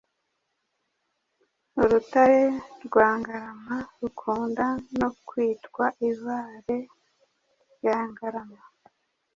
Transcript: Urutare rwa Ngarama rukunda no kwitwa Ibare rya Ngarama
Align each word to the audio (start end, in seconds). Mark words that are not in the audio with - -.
Urutare 1.81 2.41
rwa 2.85 3.09
Ngarama 3.19 3.77
rukunda 4.01 4.65
no 4.99 5.09
kwitwa 5.27 5.85
Ibare 6.09 6.79
rya 7.77 7.97
Ngarama 8.09 8.61